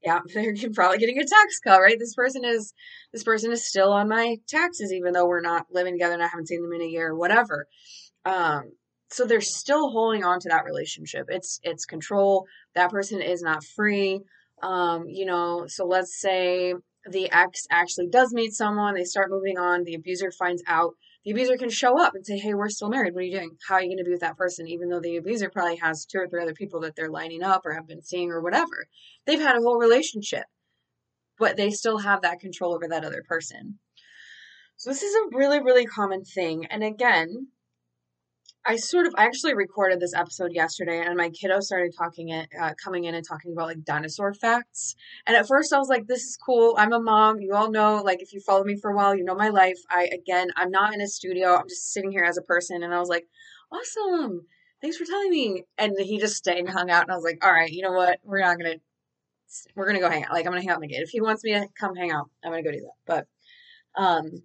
yeah, 0.04 0.20
they're 0.34 0.56
probably 0.74 0.98
getting 0.98 1.20
a 1.20 1.26
tax 1.26 1.60
cut, 1.60 1.82
right? 1.82 1.98
This 1.98 2.16
person 2.16 2.44
is 2.46 2.74
this 3.12 3.24
person 3.24 3.52
is 3.52 3.68
still 3.68 3.92
on 3.92 4.10
my 4.10 4.38
taxes, 4.48 4.94
even 4.94 5.14
though 5.14 5.28
we're 5.28 5.42
not 5.42 5.68
living 5.72 5.94
together 5.94 6.14
and 6.14 6.24
I 6.24 6.28
haven't 6.28 6.48
seen 6.48 6.62
them 6.62 6.74
in 6.74 6.82
a 6.82 6.90
year 6.90 7.10
or 7.10 7.16
whatever. 7.16 7.68
Um, 8.26 8.72
so 9.12 9.26
they're 9.26 9.42
still 9.42 9.90
holding 9.90 10.24
on 10.24 10.40
to 10.40 10.50
that 10.50 10.66
relationship. 10.66 11.28
It's 11.30 11.60
it's 11.64 11.86
control. 11.86 12.48
That 12.76 12.92
person 12.92 13.22
is 13.22 13.42
not 13.42 13.64
free. 13.76 14.22
Um, 14.64 15.06
you 15.08 15.26
know, 15.26 15.66
so 15.68 15.86
let's 15.86 16.20
say 16.20 16.74
the 17.10 17.32
ex 17.32 17.66
actually 17.72 18.08
does 18.08 18.34
meet 18.34 18.54
someone, 18.54 18.94
they 18.94 19.04
start 19.04 19.32
moving 19.32 19.58
on, 19.58 19.84
the 19.84 19.96
abuser 19.96 20.32
finds 20.32 20.64
out 20.68 20.94
the 21.24 21.32
abuser 21.32 21.56
can 21.56 21.70
show 21.70 22.02
up 22.02 22.16
and 22.16 22.26
say, 22.26 22.38
Hey, 22.38 22.54
we're 22.54 22.70
still 22.70 22.90
married. 22.90 23.14
What 23.14 23.22
are 23.22 23.26
you 23.26 23.38
doing? 23.38 23.58
How 23.68 23.76
are 23.76 23.82
you 23.82 23.90
going 23.90 24.00
to 24.00 24.04
be 24.04 24.12
with 24.12 24.22
that 24.22 24.38
person? 24.38 24.68
Even 24.68 24.90
though 24.90 25.00
the 25.00 25.18
abuser 25.18 25.50
probably 25.50 25.76
has 25.78 26.06
two 26.06 26.18
or 26.18 26.28
three 26.28 26.42
other 26.42 26.54
people 26.54 26.82
that 26.82 26.96
they're 26.96 27.12
lining 27.12 27.44
up 27.44 27.66
or 27.66 27.74
have 27.74 27.88
been 27.88 28.02
seeing 28.02 28.32
or 28.32 28.42
whatever. 28.42 28.88
They've 29.26 29.40
had 29.40 29.56
a 29.56 29.62
whole 29.62 29.78
relationship, 29.78 30.46
but 31.38 31.58
they 31.58 31.70
still 31.70 32.00
have 32.00 32.24
that 32.24 32.40
control 32.40 32.74
over 32.74 32.88
that 32.88 33.06
other 33.06 33.24
person. 33.28 33.78
So 34.78 34.90
this 34.90 35.04
is 35.04 35.14
a 35.14 35.38
really, 35.38 35.62
really 35.62 35.86
common 35.86 36.24
thing. 36.24 36.66
And 36.66 36.84
again, 36.84 37.50
I 38.64 38.76
sort 38.76 39.08
of 39.08 39.16
I 39.18 39.26
actually 39.26 39.56
recorded 39.56 40.00
this 40.00 40.14
episode 40.14 40.52
yesterday, 40.54 41.00
and 41.02 41.18
my 41.18 41.30
kiddo 41.30 41.60
started 41.62 41.94
talking 41.98 42.30
it, 42.30 42.48
uh, 42.60 42.74
coming 42.84 43.06
in 43.06 43.16
and 43.16 43.26
talking 43.28 43.54
about 43.54 43.68
like 43.68 43.84
dinosaur 43.84 44.34
facts. 44.36 44.96
And 45.26 45.36
at 45.36 45.48
first, 45.48 45.74
I 45.74 45.80
was 45.80 45.90
like, 45.90 46.06
"This 46.06 46.24
is 46.24 46.38
cool. 46.38 46.76
I'm 46.78 46.94
a 46.94 47.00
mom. 47.00 47.40
You 47.40 47.56
all 47.56 47.72
know. 47.72 48.04
Like, 48.04 48.22
if 48.22 48.34
you 48.34 48.40
follow 48.40 48.64
me 48.64 48.78
for 48.78 48.92
a 48.92 48.96
while, 48.96 49.16
you 49.16 49.24
know 49.24 49.34
my 49.36 49.50
life. 49.50 49.80
I 49.90 50.10
again, 50.14 50.50
I'm 50.56 50.70
not 50.70 50.94
in 50.94 51.02
a 51.02 51.08
studio. 51.08 51.56
I'm 51.56 51.68
just 51.68 51.92
sitting 51.92 52.12
here 52.12 52.24
as 52.24 52.38
a 52.38 52.44
person." 52.44 52.84
And 52.84 52.94
I 52.94 53.00
was 53.00 53.10
like, 53.10 53.28
"Awesome. 53.72 54.46
Thanks 54.82 54.98
for 54.98 55.06
telling 55.06 55.32
me." 55.32 55.64
And 55.80 55.98
he 56.00 56.20
just 56.20 56.36
stayed 56.36 56.60
and 56.60 56.70
hung 56.70 56.92
out. 56.92 57.04
And 57.04 57.12
I 57.12 57.16
was 57.16 57.24
like, 57.24 57.44
"All 57.44 57.52
right, 57.52 57.72
you 57.72 57.82
know 57.82 57.94
what? 57.94 58.20
We're 58.24 58.42
not 58.42 58.58
gonna, 58.58 58.76
we're 59.76 59.88
gonna 59.88 60.00
go 60.00 60.10
hang 60.10 60.26
out. 60.26 60.34
Like, 60.34 60.46
I'm 60.46 60.52
gonna 60.52 60.62
hang 60.62 60.70
out 60.70 60.80
with 60.80 60.90
my 60.90 60.96
kid. 60.96 61.04
If 61.04 61.10
he 61.10 61.22
wants 61.22 61.44
me 61.44 61.54
to 61.54 61.68
come 61.80 61.96
hang 61.96 62.12
out, 62.12 62.30
I'm 62.44 62.52
gonna 62.52 62.64
go 62.64 62.72
do 62.72 62.82
that." 62.82 62.98
But, 63.08 64.02
um, 64.02 64.44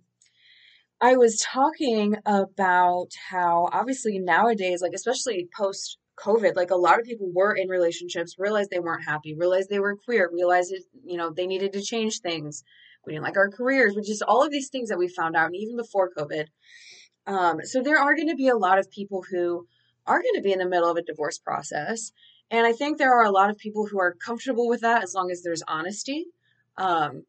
I 1.00 1.16
was 1.16 1.40
talking 1.40 2.16
about 2.24 3.08
how 3.30 3.68
obviously 3.72 4.18
nowadays, 4.18 4.80
like 4.80 4.92
especially 4.94 5.48
post 5.56 5.98
COVID, 6.18 6.56
like 6.56 6.70
a 6.70 6.76
lot 6.76 6.98
of 6.98 7.04
people 7.04 7.30
were 7.32 7.54
in 7.54 7.68
relationships, 7.68 8.36
realized 8.38 8.70
they 8.70 8.80
weren't 8.80 9.04
happy, 9.04 9.34
realized 9.34 9.68
they 9.68 9.78
were 9.78 9.96
queer, 9.96 10.30
realized 10.32 10.72
it, 10.72 10.82
you 11.04 11.18
know, 11.18 11.30
they 11.30 11.46
needed 11.46 11.74
to 11.74 11.82
change 11.82 12.20
things. 12.20 12.64
We 13.04 13.12
didn't 13.12 13.24
like 13.24 13.36
our 13.36 13.50
careers, 13.50 13.94
which 13.94 14.10
is 14.10 14.22
all 14.22 14.42
of 14.42 14.50
these 14.50 14.70
things 14.70 14.88
that 14.88 14.98
we 14.98 15.08
found 15.08 15.36
out, 15.36 15.46
and 15.46 15.56
even 15.56 15.76
before 15.76 16.10
COVID. 16.16 16.46
Um, 17.26 17.58
so 17.62 17.82
there 17.82 17.98
are 17.98 18.16
going 18.16 18.28
to 18.28 18.34
be 18.34 18.48
a 18.48 18.56
lot 18.56 18.78
of 18.78 18.90
people 18.90 19.22
who 19.30 19.66
are 20.06 20.22
going 20.22 20.34
to 20.36 20.42
be 20.42 20.52
in 20.52 20.58
the 20.58 20.68
middle 20.68 20.90
of 20.90 20.96
a 20.96 21.02
divorce 21.02 21.38
process. 21.38 22.12
And 22.50 22.66
I 22.66 22.72
think 22.72 22.96
there 22.96 23.12
are 23.12 23.24
a 23.24 23.30
lot 23.30 23.50
of 23.50 23.58
people 23.58 23.86
who 23.86 24.00
are 24.00 24.14
comfortable 24.14 24.68
with 24.68 24.80
that 24.80 25.02
as 25.02 25.14
long 25.14 25.30
as 25.30 25.42
there's 25.42 25.62
honesty. 25.68 26.26
Um, 26.78 27.24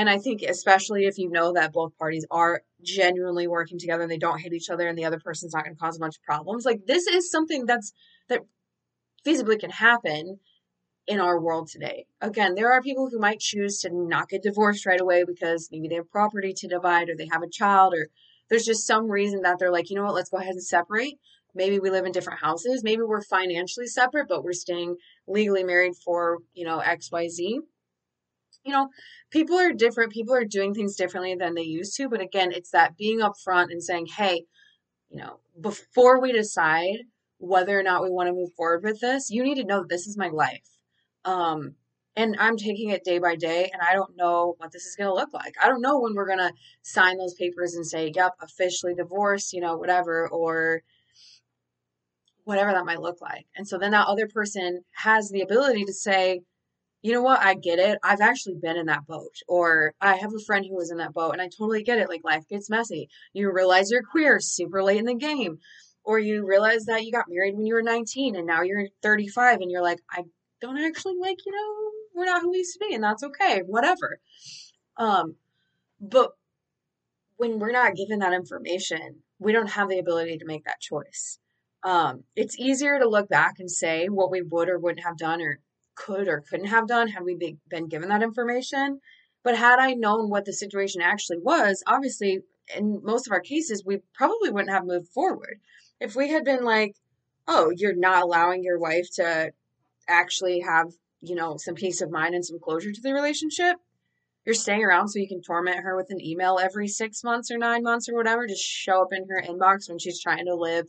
and 0.00 0.08
I 0.08 0.16
think, 0.16 0.40
especially 0.40 1.04
if 1.04 1.18
you 1.18 1.28
know 1.28 1.52
that 1.52 1.74
both 1.74 1.94
parties 1.98 2.24
are 2.30 2.62
genuinely 2.82 3.46
working 3.46 3.78
together 3.78 4.00
and 4.00 4.10
they 4.10 4.16
don't 4.16 4.40
hate 4.40 4.54
each 4.54 4.70
other 4.70 4.88
and 4.88 4.96
the 4.96 5.04
other 5.04 5.20
person's 5.20 5.52
not 5.52 5.64
going 5.64 5.76
to 5.76 5.78
cause 5.78 5.98
a 5.98 6.00
bunch 6.00 6.16
of 6.16 6.22
problems, 6.22 6.64
like 6.64 6.86
this 6.86 7.06
is 7.06 7.30
something 7.30 7.66
that's 7.66 7.92
that 8.30 8.40
feasibly 9.26 9.60
can 9.60 9.68
happen 9.68 10.40
in 11.06 11.20
our 11.20 11.38
world 11.38 11.68
today. 11.68 12.06
Again, 12.22 12.54
there 12.54 12.72
are 12.72 12.80
people 12.80 13.10
who 13.10 13.18
might 13.18 13.40
choose 13.40 13.80
to 13.80 13.90
not 13.92 14.30
get 14.30 14.42
divorced 14.42 14.86
right 14.86 15.02
away 15.02 15.22
because 15.24 15.68
maybe 15.70 15.86
they 15.86 15.96
have 15.96 16.10
property 16.10 16.54
to 16.54 16.66
divide 16.66 17.10
or 17.10 17.14
they 17.14 17.28
have 17.30 17.42
a 17.42 17.50
child 17.50 17.92
or 17.92 18.08
there's 18.48 18.64
just 18.64 18.86
some 18.86 19.06
reason 19.06 19.42
that 19.42 19.58
they're 19.58 19.70
like, 19.70 19.90
you 19.90 19.96
know 19.96 20.04
what, 20.04 20.14
let's 20.14 20.30
go 20.30 20.38
ahead 20.38 20.54
and 20.54 20.62
separate. 20.62 21.18
maybe 21.54 21.78
we 21.78 21.90
live 21.90 22.06
in 22.06 22.12
different 22.12 22.40
houses 22.40 22.82
maybe 22.82 23.02
we're 23.02 23.22
financially 23.22 23.86
separate 23.86 24.28
but 24.28 24.44
we're 24.44 24.52
staying 24.52 24.96
legally 25.26 25.64
married 25.64 25.94
for 26.04 26.38
you 26.54 26.64
know 26.64 26.78
xyz 26.78 27.58
you 28.64 28.72
know 28.72 28.88
people 29.30 29.58
are 29.58 29.72
different 29.72 30.12
people 30.12 30.34
are 30.34 30.44
doing 30.44 30.74
things 30.74 30.96
differently 30.96 31.34
than 31.34 31.54
they 31.54 31.62
used 31.62 31.96
to 31.96 32.08
but 32.08 32.20
again 32.20 32.52
it's 32.52 32.70
that 32.70 32.96
being 32.96 33.20
upfront 33.20 33.70
and 33.70 33.82
saying 33.82 34.06
hey 34.06 34.44
you 35.10 35.18
know 35.18 35.40
before 35.60 36.20
we 36.20 36.32
decide 36.32 36.98
whether 37.38 37.78
or 37.78 37.82
not 37.82 38.02
we 38.02 38.10
want 38.10 38.28
to 38.28 38.34
move 38.34 38.52
forward 38.56 38.82
with 38.82 39.00
this 39.00 39.30
you 39.30 39.42
need 39.42 39.56
to 39.56 39.64
know 39.64 39.84
this 39.88 40.06
is 40.06 40.16
my 40.16 40.28
life 40.28 40.68
um 41.24 41.74
and 42.16 42.36
I'm 42.38 42.56
taking 42.56 42.90
it 42.90 43.04
day 43.04 43.18
by 43.18 43.36
day, 43.36 43.70
and 43.72 43.80
I 43.80 43.94
don't 43.94 44.16
know 44.16 44.54
what 44.58 44.72
this 44.72 44.84
is 44.84 44.96
going 44.96 45.08
to 45.08 45.14
look 45.14 45.32
like. 45.32 45.54
I 45.62 45.68
don't 45.68 45.80
know 45.80 46.00
when 46.00 46.14
we're 46.14 46.26
going 46.26 46.38
to 46.38 46.52
sign 46.82 47.16
those 47.16 47.34
papers 47.34 47.74
and 47.74 47.86
say, 47.86 48.12
yep, 48.14 48.32
officially 48.42 48.94
divorced, 48.94 49.52
you 49.52 49.60
know, 49.60 49.76
whatever, 49.76 50.28
or 50.28 50.82
whatever 52.44 52.72
that 52.72 52.84
might 52.84 53.00
look 53.00 53.20
like. 53.20 53.46
And 53.56 53.66
so 53.66 53.78
then 53.78 53.92
that 53.92 54.08
other 54.08 54.26
person 54.26 54.82
has 54.92 55.30
the 55.30 55.40
ability 55.40 55.84
to 55.84 55.92
say, 55.92 56.40
you 57.02 57.12
know 57.12 57.22
what, 57.22 57.40
I 57.40 57.54
get 57.54 57.78
it. 57.78 57.98
I've 58.02 58.20
actually 58.20 58.56
been 58.56 58.76
in 58.76 58.86
that 58.86 59.06
boat. 59.06 59.34
Or 59.48 59.94
I 60.00 60.16
have 60.16 60.34
a 60.34 60.44
friend 60.44 60.66
who 60.66 60.76
was 60.76 60.90
in 60.90 60.98
that 60.98 61.14
boat 61.14 61.32
and 61.32 61.40
I 61.40 61.48
totally 61.48 61.82
get 61.82 61.98
it. 61.98 62.08
Like 62.08 62.24
life 62.24 62.46
gets 62.48 62.70
messy. 62.70 63.08
You 63.32 63.50
realize 63.52 63.90
you're 63.90 64.02
queer 64.02 64.38
super 64.40 64.82
late 64.82 64.98
in 64.98 65.06
the 65.06 65.14
game. 65.14 65.58
Or 66.02 66.18
you 66.18 66.46
realize 66.46 66.86
that 66.86 67.04
you 67.04 67.12
got 67.12 67.26
married 67.28 67.56
when 67.56 67.66
you 67.66 67.74
were 67.74 67.82
19 67.82 68.34
and 68.34 68.46
now 68.46 68.62
you're 68.62 68.88
35 69.02 69.60
and 69.60 69.70
you're 69.70 69.82
like, 69.82 70.00
I 70.10 70.24
don't 70.60 70.78
actually 70.78 71.16
like, 71.20 71.38
you 71.44 71.52
know, 71.52 71.90
we're 72.14 72.24
not 72.24 72.42
who 72.42 72.50
we 72.50 72.58
used 72.58 72.78
to 72.78 72.86
be 72.86 72.94
and 72.94 73.04
that's 73.04 73.22
okay, 73.22 73.62
whatever. 73.66 74.18
Um, 74.96 75.36
but 76.00 76.30
when 77.36 77.58
we're 77.58 77.70
not 77.70 77.96
given 77.96 78.18
that 78.20 78.32
information, 78.32 79.22
we 79.38 79.52
don't 79.52 79.70
have 79.70 79.88
the 79.88 79.98
ability 79.98 80.38
to 80.38 80.46
make 80.46 80.64
that 80.64 80.80
choice. 80.80 81.38
Um, 81.82 82.24
it's 82.36 82.58
easier 82.58 82.98
to 82.98 83.08
look 83.08 83.28
back 83.28 83.54
and 83.58 83.70
say 83.70 84.06
what 84.06 84.30
we 84.30 84.42
would 84.42 84.68
or 84.68 84.78
wouldn't 84.78 85.04
have 85.04 85.16
done 85.16 85.40
or 85.40 85.60
could 86.06 86.28
or 86.28 86.42
couldn't 86.48 86.66
have 86.66 86.88
done 86.88 87.08
had 87.08 87.22
we 87.24 87.58
been 87.68 87.88
given 87.88 88.08
that 88.08 88.22
information. 88.22 89.00
But 89.42 89.56
had 89.56 89.78
I 89.78 89.94
known 89.94 90.28
what 90.28 90.44
the 90.44 90.52
situation 90.52 91.00
actually 91.00 91.38
was, 91.38 91.82
obviously, 91.86 92.40
in 92.76 93.00
most 93.02 93.26
of 93.26 93.32
our 93.32 93.40
cases, 93.40 93.82
we 93.84 93.98
probably 94.14 94.50
wouldn't 94.50 94.72
have 94.72 94.84
moved 94.84 95.08
forward. 95.08 95.60
If 95.98 96.14
we 96.14 96.28
had 96.28 96.44
been 96.44 96.64
like, 96.64 96.94
oh, 97.48 97.72
you're 97.74 97.96
not 97.96 98.22
allowing 98.22 98.62
your 98.62 98.78
wife 98.78 99.06
to 99.14 99.52
actually 100.08 100.60
have, 100.60 100.88
you 101.20 101.34
know, 101.34 101.56
some 101.56 101.74
peace 101.74 102.00
of 102.00 102.10
mind 102.10 102.34
and 102.34 102.44
some 102.44 102.58
closure 102.60 102.92
to 102.92 103.00
the 103.02 103.14
relationship, 103.14 103.76
you're 104.44 104.54
staying 104.54 104.84
around 104.84 105.08
so 105.08 105.18
you 105.18 105.28
can 105.28 105.42
torment 105.42 105.84
her 105.84 105.96
with 105.96 106.10
an 106.10 106.20
email 106.20 106.58
every 106.60 106.88
six 106.88 107.22
months 107.24 107.50
or 107.50 107.58
nine 107.58 107.82
months 107.82 108.08
or 108.08 108.14
whatever, 108.14 108.46
just 108.46 108.62
show 108.62 109.02
up 109.02 109.12
in 109.12 109.26
her 109.28 109.42
inbox 109.42 109.88
when 109.88 109.98
she's 109.98 110.20
trying 110.20 110.46
to 110.46 110.54
live, 110.54 110.86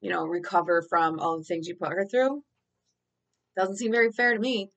you 0.00 0.10
know, 0.10 0.24
recover 0.24 0.84
from 0.88 1.18
all 1.18 1.38
the 1.38 1.44
things 1.44 1.66
you 1.66 1.74
put 1.76 1.92
her 1.92 2.06
through. 2.06 2.42
Doesn't 3.56 3.76
seem 3.76 3.92
very 3.92 4.10
fair 4.12 4.34
to 4.34 4.40
me. 4.40 4.70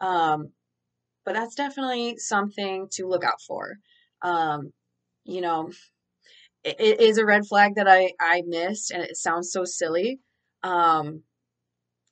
Um, 0.00 0.52
but 1.24 1.34
that's 1.34 1.54
definitely 1.54 2.16
something 2.18 2.88
to 2.92 3.06
look 3.06 3.24
out 3.24 3.40
for. 3.46 3.76
Um, 4.22 4.72
you 5.24 5.40
know, 5.40 5.70
it, 6.64 6.76
it 6.78 7.00
is 7.00 7.18
a 7.18 7.26
red 7.26 7.46
flag 7.46 7.74
that 7.76 7.88
I, 7.88 8.12
I 8.20 8.42
missed, 8.46 8.90
and 8.90 9.02
it 9.02 9.16
sounds 9.16 9.52
so 9.52 9.64
silly. 9.64 10.20
Um, 10.62 11.22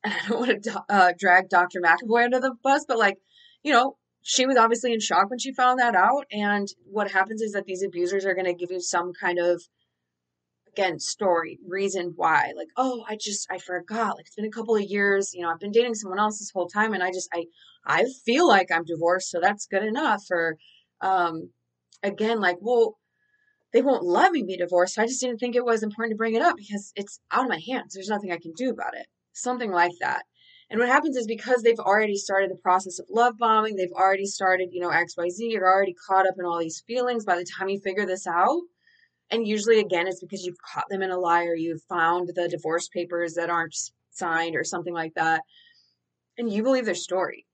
and 0.04 0.14
I 0.14 0.28
don't 0.28 0.40
want 0.40 0.62
to 0.64 0.84
uh, 0.88 1.12
drag 1.18 1.48
Dr. 1.48 1.80
McAvoy 1.80 2.24
under 2.24 2.40
the 2.40 2.54
bus, 2.62 2.84
but 2.86 2.98
like, 2.98 3.16
you 3.62 3.72
know, 3.72 3.96
she 4.22 4.46
was 4.46 4.56
obviously 4.56 4.92
in 4.92 5.00
shock 5.00 5.30
when 5.30 5.38
she 5.38 5.52
found 5.52 5.80
that 5.80 5.94
out. 5.94 6.24
And 6.30 6.68
what 6.84 7.10
happens 7.10 7.40
is 7.40 7.52
that 7.52 7.64
these 7.64 7.82
abusers 7.82 8.24
are 8.24 8.34
going 8.34 8.46
to 8.46 8.54
give 8.54 8.70
you 8.70 8.80
some 8.80 9.12
kind 9.18 9.38
of, 9.38 9.62
again, 10.78 10.98
story, 10.98 11.58
reason 11.66 12.12
why. 12.16 12.52
Like, 12.56 12.68
oh, 12.76 13.04
I 13.08 13.16
just, 13.20 13.46
I 13.50 13.58
forgot. 13.58 14.16
Like, 14.16 14.26
it's 14.26 14.36
been 14.36 14.44
a 14.44 14.50
couple 14.50 14.76
of 14.76 14.82
years. 14.82 15.32
You 15.34 15.42
know, 15.42 15.50
I've 15.50 15.60
been 15.60 15.72
dating 15.72 15.94
someone 15.94 16.20
else 16.20 16.38
this 16.38 16.50
whole 16.52 16.68
time. 16.68 16.92
And 16.94 17.02
I 17.02 17.10
just, 17.10 17.28
I, 17.34 17.46
I 17.84 18.04
feel 18.24 18.46
like 18.46 18.70
I'm 18.70 18.84
divorced. 18.84 19.30
So 19.30 19.40
that's 19.40 19.66
good 19.66 19.84
enough. 19.84 20.22
Or, 20.30 20.56
um, 21.00 21.50
again, 22.02 22.40
like, 22.40 22.58
well, 22.60 22.96
they 23.72 23.82
won't 23.82 24.04
let 24.04 24.32
me 24.32 24.42
be 24.42 24.56
divorced. 24.56 24.94
So 24.94 25.02
I 25.02 25.06
just 25.06 25.20
didn't 25.20 25.38
think 25.38 25.56
it 25.56 25.64
was 25.64 25.82
important 25.82 26.12
to 26.12 26.16
bring 26.16 26.34
it 26.34 26.42
up 26.42 26.56
because 26.56 26.92
it's 26.96 27.20
out 27.30 27.44
of 27.44 27.50
my 27.50 27.60
hands. 27.66 27.94
There's 27.94 28.08
nothing 28.08 28.32
I 28.32 28.38
can 28.38 28.52
do 28.56 28.70
about 28.70 28.94
it 28.94 29.06
something 29.38 29.70
like 29.70 29.92
that. 30.00 30.24
And 30.70 30.78
what 30.78 30.88
happens 30.88 31.16
is 31.16 31.26
because 31.26 31.62
they've 31.62 31.78
already 31.78 32.16
started 32.16 32.50
the 32.50 32.60
process 32.62 32.98
of 32.98 33.06
love 33.08 33.34
bombing, 33.38 33.76
they've 33.76 33.88
already 33.92 34.26
started, 34.26 34.68
you 34.72 34.80
know, 34.80 34.90
XYZ, 34.90 35.36
you're 35.38 35.64
already 35.64 35.94
caught 36.06 36.26
up 36.26 36.34
in 36.38 36.44
all 36.44 36.58
these 36.58 36.82
feelings 36.86 37.24
by 37.24 37.36
the 37.36 37.46
time 37.58 37.68
you 37.68 37.80
figure 37.80 38.04
this 38.04 38.26
out. 38.26 38.60
And 39.30 39.46
usually, 39.46 39.80
again, 39.80 40.06
it's 40.06 40.20
because 40.20 40.44
you've 40.44 40.62
caught 40.62 40.88
them 40.88 41.02
in 41.02 41.10
a 41.10 41.18
lie 41.18 41.44
or 41.44 41.54
you've 41.54 41.82
found 41.82 42.30
the 42.34 42.48
divorce 42.48 42.88
papers 42.88 43.34
that 43.34 43.50
aren't 43.50 43.76
signed 44.10 44.56
or 44.56 44.64
something 44.64 44.94
like 44.94 45.14
that. 45.14 45.42
And 46.38 46.50
you 46.50 46.62
believe 46.62 46.86
their 46.86 46.94
story. 46.94 47.46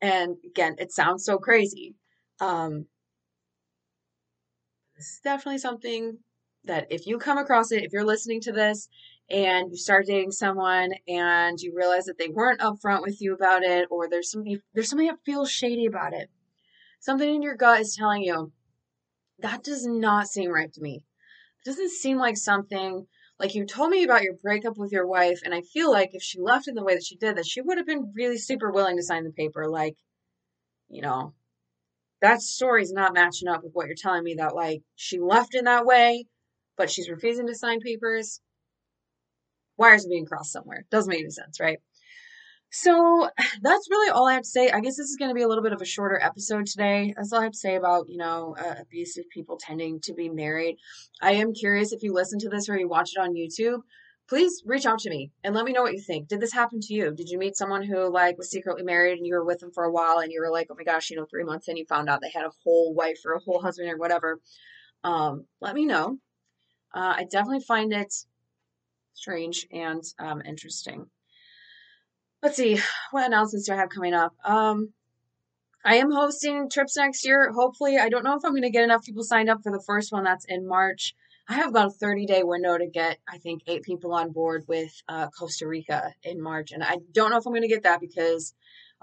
And 0.00 0.36
again, 0.44 0.76
it 0.78 0.92
sounds 0.92 1.24
so 1.24 1.38
crazy. 1.38 1.94
Um, 2.40 2.86
this 4.96 5.06
is 5.06 5.20
definitely 5.22 5.58
something 5.58 6.18
that 6.64 6.86
if 6.90 7.06
you 7.06 7.18
come 7.18 7.38
across 7.38 7.72
it, 7.72 7.84
if 7.84 7.92
you're 7.92 8.04
listening 8.04 8.40
to 8.42 8.52
this 8.52 8.88
and 9.30 9.70
you 9.70 9.76
start 9.76 10.06
dating 10.06 10.32
someone 10.32 10.92
and 11.06 11.60
you 11.60 11.72
realize 11.74 12.04
that 12.06 12.18
they 12.18 12.28
weren't 12.28 12.60
upfront 12.60 13.02
with 13.02 13.20
you 13.20 13.34
about 13.34 13.62
it 13.62 13.86
or 13.90 14.08
there's 14.08 14.30
something 14.30 14.60
there's 14.72 14.88
something 14.88 15.06
that 15.06 15.24
feels 15.24 15.50
shady 15.50 15.86
about 15.86 16.14
it 16.14 16.30
something 17.00 17.34
in 17.34 17.42
your 17.42 17.54
gut 17.54 17.80
is 17.80 17.94
telling 17.94 18.22
you 18.22 18.52
that 19.38 19.62
does 19.62 19.86
not 19.86 20.28
seem 20.28 20.50
right 20.50 20.72
to 20.72 20.80
me 20.80 21.04
it 21.64 21.68
doesn't 21.68 21.90
seem 21.90 22.18
like 22.18 22.36
something 22.36 23.06
like 23.38 23.54
you 23.54 23.64
told 23.64 23.90
me 23.90 24.04
about 24.04 24.22
your 24.22 24.34
breakup 24.34 24.76
with 24.76 24.92
your 24.92 25.06
wife 25.06 25.40
and 25.44 25.54
i 25.54 25.60
feel 25.60 25.90
like 25.90 26.10
if 26.12 26.22
she 26.22 26.40
left 26.40 26.68
in 26.68 26.74
the 26.74 26.84
way 26.84 26.94
that 26.94 27.04
she 27.04 27.16
did 27.16 27.36
that 27.36 27.46
she 27.46 27.60
would 27.60 27.78
have 27.78 27.86
been 27.86 28.12
really 28.14 28.38
super 28.38 28.70
willing 28.70 28.96
to 28.96 29.02
sign 29.02 29.24
the 29.24 29.30
paper 29.30 29.68
like 29.68 29.96
you 30.88 31.02
know 31.02 31.34
that 32.20 32.42
story's 32.42 32.92
not 32.92 33.14
matching 33.14 33.48
up 33.48 33.62
with 33.62 33.72
what 33.72 33.86
you're 33.86 33.94
telling 33.96 34.24
me 34.24 34.34
that 34.34 34.54
like 34.54 34.82
she 34.96 35.18
left 35.18 35.54
in 35.54 35.64
that 35.64 35.86
way 35.86 36.26
but 36.76 36.90
she's 36.90 37.10
refusing 37.10 37.46
to 37.46 37.54
sign 37.54 37.80
papers 37.80 38.40
wires 39.78 40.04
are 40.04 40.10
being 40.10 40.26
crossed 40.26 40.52
somewhere. 40.52 40.84
Doesn't 40.90 41.08
make 41.08 41.20
any 41.20 41.30
sense, 41.30 41.60
right? 41.60 41.78
So 42.70 43.28
that's 43.62 43.90
really 43.90 44.10
all 44.10 44.28
I 44.28 44.34
have 44.34 44.42
to 44.42 44.48
say. 44.48 44.70
I 44.70 44.80
guess 44.80 44.96
this 44.96 45.08
is 45.08 45.16
going 45.16 45.30
to 45.30 45.34
be 45.34 45.42
a 45.42 45.48
little 45.48 45.64
bit 45.64 45.72
of 45.72 45.82
a 45.82 45.86
shorter 45.86 46.20
episode 46.22 46.66
today. 46.66 47.14
That's 47.16 47.32
all 47.32 47.40
I 47.40 47.44
have 47.44 47.52
to 47.52 47.58
say 47.58 47.76
about, 47.76 48.08
you 48.08 48.18
know, 48.18 48.56
uh, 48.58 48.74
abusive 48.80 49.24
people 49.30 49.58
tending 49.60 50.00
to 50.02 50.14
be 50.14 50.28
married. 50.28 50.76
I 51.20 51.32
am 51.32 51.54
curious 51.54 51.92
if 51.92 52.02
you 52.02 52.12
listen 52.12 52.38
to 52.40 52.48
this 52.48 52.68
or 52.68 52.78
you 52.78 52.88
watch 52.88 53.10
it 53.16 53.20
on 53.20 53.34
YouTube, 53.34 53.80
please 54.28 54.62
reach 54.66 54.84
out 54.84 54.98
to 55.00 55.10
me 55.10 55.32
and 55.42 55.54
let 55.54 55.64
me 55.64 55.72
know 55.72 55.82
what 55.82 55.94
you 55.94 56.02
think. 56.02 56.28
Did 56.28 56.40
this 56.40 56.52
happen 56.52 56.80
to 56.80 56.94
you? 56.94 57.14
Did 57.14 57.30
you 57.30 57.38
meet 57.38 57.56
someone 57.56 57.82
who 57.82 58.12
like 58.12 58.36
was 58.36 58.50
secretly 58.50 58.82
married 58.82 59.16
and 59.16 59.26
you 59.26 59.34
were 59.34 59.44
with 59.44 59.60
them 59.60 59.72
for 59.72 59.84
a 59.84 59.92
while 59.92 60.18
and 60.18 60.30
you 60.30 60.40
were 60.40 60.50
like, 60.50 60.68
oh 60.70 60.76
my 60.76 60.84
gosh, 60.84 61.10
you 61.10 61.16
know, 61.16 61.24
three 61.24 61.44
months 61.44 61.68
and 61.68 61.78
you 61.78 61.86
found 61.86 62.08
out 62.08 62.20
they 62.20 62.30
had 62.30 62.44
a 62.44 62.52
whole 62.62 62.94
wife 62.94 63.20
or 63.24 63.32
a 63.32 63.40
whole 63.40 63.60
husband 63.60 63.90
or 63.90 63.96
whatever? 63.96 64.38
Um, 65.02 65.46
let 65.60 65.74
me 65.74 65.86
know. 65.86 66.18
Uh, 66.94 67.14
I 67.16 67.24
definitely 67.30 67.64
find 67.64 67.92
it 67.92 68.12
strange 69.14 69.66
and 69.72 70.02
um, 70.18 70.42
interesting. 70.44 71.06
Let's 72.42 72.56
see, 72.56 72.78
what 73.10 73.26
announcements 73.26 73.66
do 73.66 73.72
I 73.72 73.76
have 73.76 73.88
coming 73.88 74.14
up? 74.14 74.32
Um, 74.44 74.92
I 75.84 75.96
am 75.96 76.12
hosting 76.12 76.70
trips 76.70 76.96
next 76.96 77.26
year. 77.26 77.50
Hopefully, 77.52 77.98
I 77.98 78.08
don't 78.08 78.24
know 78.24 78.36
if 78.36 78.44
I'm 78.44 78.52
going 78.52 78.62
to 78.62 78.70
get 78.70 78.84
enough 78.84 79.04
people 79.04 79.24
signed 79.24 79.50
up 79.50 79.62
for 79.62 79.72
the 79.72 79.82
first 79.86 80.12
one 80.12 80.24
that's 80.24 80.44
in 80.48 80.66
March. 80.66 81.14
I 81.48 81.54
have 81.54 81.70
about 81.70 81.88
a 81.88 81.90
30 81.90 82.26
day 82.26 82.42
window 82.42 82.76
to 82.76 82.86
get, 82.86 83.18
I 83.28 83.38
think, 83.38 83.62
eight 83.66 83.82
people 83.82 84.12
on 84.12 84.32
board 84.32 84.64
with 84.68 84.92
uh, 85.08 85.28
Costa 85.28 85.66
Rica 85.66 86.12
in 86.22 86.42
March. 86.42 86.72
And 86.72 86.84
I 86.84 86.98
don't 87.12 87.30
know 87.30 87.38
if 87.38 87.46
I'm 87.46 87.52
going 87.52 87.62
to 87.62 87.68
get 87.68 87.84
that 87.84 88.00
because 88.00 88.54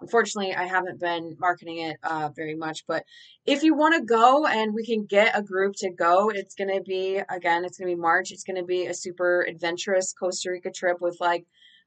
Unfortunately, 0.02 0.54
I 0.54 0.66
haven't 0.66 1.00
been 1.00 1.38
marketing 1.40 1.78
it 1.80 1.98
uh, 2.04 2.30
very 2.36 2.56
much, 2.56 2.86
but 2.86 3.06
if 3.46 3.64
you 3.64 3.74
want 3.74 3.96
to 3.96 4.02
go 4.02 4.46
and 4.46 4.74
we 4.74 4.86
can 4.86 5.06
get 5.06 5.38
a 5.38 5.42
group 5.42 5.74
to 5.78 5.90
go, 5.90 6.30
it's 6.30 6.54
going 6.54 6.76
to 6.76 6.82
be, 6.82 7.22
again, 7.30 7.64
it's 7.64 7.78
going 7.78 7.90
to 7.90 7.96
be 7.96 8.02
March. 8.02 8.32
It's 8.32 8.44
going 8.44 8.58
to 8.58 8.66
be 8.66 8.88
a 8.88 8.94
super 8.94 9.46
adventurous 9.48 10.14
Costa 10.14 10.52
Rica 10.52 10.70
trip 10.70 10.98
with 11.00 11.18
like, 11.22 11.46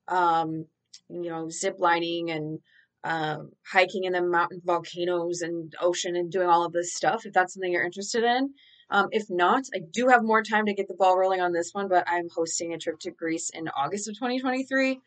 um, 0.08 0.64
you 1.08 1.30
know, 1.30 1.48
zip 1.50 1.76
lining 1.78 2.30
and 2.30 2.58
um, 3.04 3.50
hiking 3.70 4.04
in 4.04 4.12
the 4.12 4.22
mountain 4.22 4.60
volcanoes 4.64 5.40
and 5.40 5.72
ocean 5.80 6.16
and 6.16 6.30
doing 6.30 6.48
all 6.48 6.64
of 6.64 6.72
this 6.72 6.94
stuff, 6.94 7.24
if 7.24 7.32
that's 7.32 7.54
something 7.54 7.72
you're 7.72 7.84
interested 7.84 8.24
in. 8.24 8.50
Um, 8.90 9.08
if 9.10 9.24
not, 9.28 9.64
I 9.74 9.80
do 9.92 10.08
have 10.08 10.22
more 10.22 10.42
time 10.42 10.66
to 10.66 10.74
get 10.74 10.88
the 10.88 10.94
ball 10.94 11.18
rolling 11.18 11.40
on 11.40 11.52
this 11.52 11.70
one, 11.72 11.88
but 11.88 12.04
I'm 12.06 12.28
hosting 12.34 12.72
a 12.72 12.78
trip 12.78 12.98
to 13.00 13.10
Greece 13.10 13.50
in 13.52 13.68
August 13.68 14.08
of 14.08 14.14
2023. 14.14 15.00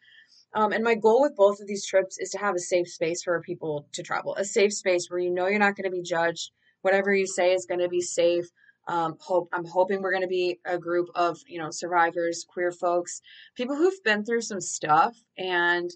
Um, 0.54 0.72
and 0.72 0.84
my 0.84 0.96
goal 0.96 1.22
with 1.22 1.36
both 1.36 1.62
of 1.62 1.68
these 1.68 1.86
trips 1.86 2.18
is 2.20 2.30
to 2.32 2.38
have 2.38 2.56
a 2.56 2.60
safe 2.60 2.88
space 2.88 3.24
for 3.24 3.42
people 3.42 3.88
to 3.94 4.04
travel, 4.04 4.36
a 4.36 4.46
safe 4.46 4.74
space 4.74 5.08
where 5.10 5.20
you 5.20 5.32
know 5.32 5.48
you're 5.48 5.60
not 5.60 5.76
going 5.76 5.90
to 5.90 5.96
be 5.96 6.04
judged. 6.04 6.52
Whatever 6.82 7.14
you 7.14 7.26
say 7.26 7.54
is 7.54 7.66
going 7.66 7.80
to 7.80 7.90
be 7.90 8.02
safe. 8.02 8.46
Um, 8.88 9.16
hope 9.20 9.50
I'm 9.54 9.66
hoping 9.66 10.02
we're 10.02 10.12
going 10.12 10.24
to 10.24 10.28
be 10.28 10.60
a 10.66 10.78
group 10.78 11.10
of 11.16 11.40
you 11.48 11.60
know 11.60 11.72
survivors, 11.72 12.46
queer 12.48 12.72
folks, 12.72 13.22
people 13.56 13.76
who've 13.76 14.04
been 14.04 14.26
through 14.26 14.42
some 14.42 14.62
stuff 14.62 15.16
and 15.38 15.90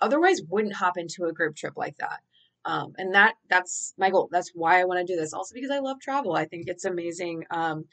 otherwise 0.00 0.40
wouldn't 0.48 0.74
hop 0.74 0.96
into 0.96 1.24
a 1.24 1.32
group 1.32 1.56
trip 1.56 1.74
like 1.76 1.96
that. 1.98 2.20
Um, 2.64 2.92
and 2.98 3.14
that 3.14 3.34
that's 3.48 3.94
my 3.98 4.10
goal. 4.10 4.28
That's 4.30 4.52
why 4.54 4.80
I 4.80 4.84
want 4.84 5.04
to 5.04 5.12
do 5.12 5.18
this. 5.18 5.32
Also 5.32 5.54
because 5.54 5.70
I 5.70 5.78
love 5.78 6.00
travel. 6.00 6.34
I 6.34 6.44
think 6.44 6.64
it's 6.68 6.84
amazing. 6.84 7.44
Um, 7.50 7.84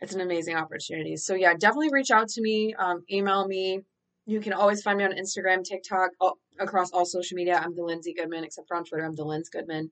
it's 0.00 0.14
an 0.14 0.20
amazing 0.20 0.56
opportunity. 0.56 1.16
So 1.16 1.34
yeah, 1.34 1.54
definitely 1.54 1.90
reach 1.92 2.10
out 2.10 2.28
to 2.30 2.40
me, 2.40 2.74
um, 2.78 3.04
email 3.10 3.46
me. 3.46 3.80
You 4.26 4.40
can 4.40 4.52
always 4.52 4.82
find 4.82 4.98
me 4.98 5.04
on 5.04 5.12
Instagram, 5.12 5.64
TikTok, 5.64 6.10
all, 6.20 6.38
across 6.58 6.90
all 6.90 7.04
social 7.04 7.34
media. 7.34 7.60
I'm 7.62 7.74
the 7.74 7.82
Lindsay 7.82 8.14
Goodman, 8.14 8.44
except 8.44 8.68
for 8.68 8.76
on 8.76 8.84
Twitter, 8.84 9.04
I'm 9.04 9.14
the 9.14 9.24
Linz 9.24 9.48
Goodman. 9.48 9.90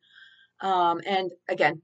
Um, 0.60 1.00
and 1.06 1.30
again, 1.48 1.82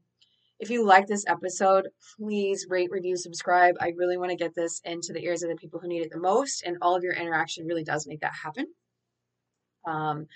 if 0.61 0.71
you 0.71 0.85
like 0.85 1.07
this 1.07 1.25
episode, 1.27 1.89
please 2.17 2.67
rate, 2.69 2.91
review, 2.91 3.17
subscribe. 3.17 3.75
I 3.81 3.93
really 3.97 4.17
want 4.17 4.31
to 4.31 4.37
get 4.37 4.55
this 4.55 4.81
into 4.85 5.13
the 5.13 5.25
ears 5.25 5.43
of 5.43 5.51
the 5.51 5.57
people 5.57 5.81
who 5.81 5.89
need 5.89 6.03
it 6.03 6.11
the 6.11 6.19
most, 6.19 6.63
and 6.65 6.79
all 6.81 6.97
of 6.97 7.03
your 7.03 7.15
interaction 7.15 7.67
really 7.67 7.85
does 7.85 8.07
make 8.07 8.21
that 8.21 8.35
happen. 8.35 8.67
Um, 9.87 10.27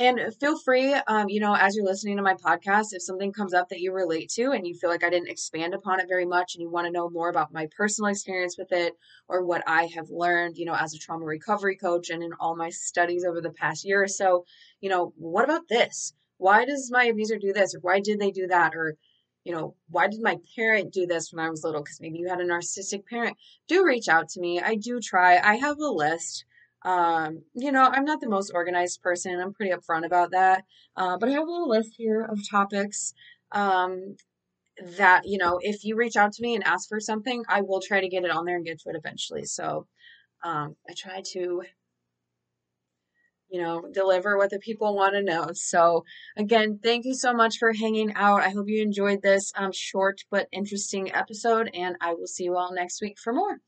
and 0.00 0.20
feel 0.38 0.56
free, 0.56 0.94
um, 0.94 1.28
you 1.28 1.40
know, 1.40 1.56
as 1.56 1.74
you're 1.74 1.84
listening 1.84 2.16
to 2.18 2.22
my 2.22 2.34
podcast, 2.34 2.92
if 2.92 3.02
something 3.02 3.32
comes 3.32 3.52
up 3.52 3.68
that 3.68 3.80
you 3.80 3.92
relate 3.92 4.30
to 4.36 4.52
and 4.52 4.64
you 4.64 4.74
feel 4.74 4.90
like 4.90 5.02
I 5.02 5.10
didn't 5.10 5.28
expand 5.28 5.74
upon 5.74 5.98
it 5.98 6.06
very 6.08 6.24
much 6.24 6.54
and 6.54 6.62
you 6.62 6.70
want 6.70 6.86
to 6.86 6.92
know 6.92 7.10
more 7.10 7.28
about 7.28 7.52
my 7.52 7.66
personal 7.76 8.08
experience 8.08 8.56
with 8.56 8.70
it 8.70 8.94
or 9.28 9.44
what 9.44 9.64
I 9.66 9.86
have 9.96 10.08
learned, 10.08 10.56
you 10.56 10.66
know, 10.66 10.74
as 10.74 10.94
a 10.94 10.98
trauma 10.98 11.24
recovery 11.24 11.76
coach 11.76 12.10
and 12.10 12.22
in 12.22 12.30
all 12.38 12.54
my 12.54 12.70
studies 12.70 13.24
over 13.24 13.40
the 13.40 13.50
past 13.50 13.84
year 13.84 14.00
or 14.00 14.08
so, 14.08 14.44
you 14.80 14.88
know, 14.88 15.12
what 15.16 15.44
about 15.44 15.66
this? 15.68 16.12
Why 16.36 16.64
does 16.64 16.92
my 16.92 17.06
abuser 17.06 17.36
do 17.36 17.52
this? 17.52 17.74
Or 17.74 17.80
why 17.80 17.98
did 17.98 18.20
they 18.20 18.30
do 18.30 18.46
that? 18.46 18.76
Or, 18.76 18.96
you 19.48 19.54
know, 19.54 19.74
why 19.88 20.06
did 20.08 20.20
my 20.20 20.36
parent 20.54 20.92
do 20.92 21.06
this 21.06 21.32
when 21.32 21.42
I 21.42 21.48
was 21.48 21.64
little? 21.64 21.80
Because 21.80 22.02
maybe 22.02 22.18
you 22.18 22.28
had 22.28 22.38
a 22.38 22.44
narcissistic 22.44 23.06
parent. 23.06 23.34
Do 23.66 23.82
reach 23.82 24.06
out 24.06 24.28
to 24.30 24.40
me. 24.40 24.60
I 24.60 24.74
do 24.74 25.00
try. 25.00 25.38
I 25.38 25.54
have 25.54 25.78
a 25.78 25.88
list. 25.88 26.44
Um, 26.84 27.44
you 27.54 27.72
know, 27.72 27.88
I'm 27.90 28.04
not 28.04 28.20
the 28.20 28.28
most 28.28 28.52
organized 28.54 29.00
person. 29.00 29.40
I'm 29.40 29.54
pretty 29.54 29.72
upfront 29.72 30.04
about 30.04 30.32
that. 30.32 30.64
Uh, 30.98 31.16
but 31.16 31.30
I 31.30 31.32
have 31.32 31.48
a 31.48 31.50
little 31.50 31.70
list 31.70 31.94
here 31.96 32.28
of 32.30 32.38
topics 32.50 33.14
um, 33.52 34.16
that, 34.98 35.22
you 35.24 35.38
know, 35.38 35.58
if 35.62 35.82
you 35.82 35.96
reach 35.96 36.16
out 36.16 36.34
to 36.34 36.42
me 36.42 36.54
and 36.54 36.66
ask 36.66 36.86
for 36.86 37.00
something, 37.00 37.42
I 37.48 37.62
will 37.62 37.80
try 37.80 38.02
to 38.02 38.08
get 38.08 38.24
it 38.24 38.30
on 38.30 38.44
there 38.44 38.56
and 38.56 38.66
get 38.66 38.78
to 38.80 38.90
it 38.90 38.96
eventually. 38.96 39.46
So 39.46 39.86
um, 40.44 40.76
I 40.86 40.92
try 40.94 41.22
to, 41.32 41.62
you 43.50 43.60
know, 43.60 43.82
deliver 43.92 44.36
what 44.36 44.50
the 44.50 44.58
people 44.58 44.94
want 44.94 45.14
to 45.14 45.22
know. 45.22 45.48
So 45.54 46.04
again, 46.36 46.80
thank 46.82 47.04
you 47.04 47.14
so 47.14 47.32
much 47.32 47.56
for 47.58 47.72
hanging 47.72 48.12
out. 48.14 48.42
I 48.42 48.50
hope 48.50 48.68
you 48.68 48.82
enjoyed 48.82 49.22
this 49.22 49.52
um, 49.56 49.72
short 49.72 50.20
but 50.30 50.48
interesting 50.52 51.12
episode, 51.14 51.70
and 51.74 51.96
I 52.00 52.14
will 52.14 52.26
see 52.26 52.44
you 52.44 52.56
all 52.56 52.72
next 52.74 53.00
week 53.00 53.18
for 53.18 53.32
more. 53.32 53.60